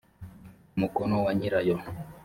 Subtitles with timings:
[0.75, 1.75] umukono wa nyirayo